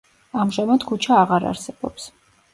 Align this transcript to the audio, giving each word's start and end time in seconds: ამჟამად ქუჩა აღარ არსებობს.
ამჟამად 0.43 0.85
ქუჩა 0.93 1.21
აღარ 1.25 1.47
არსებობს. 1.53 2.11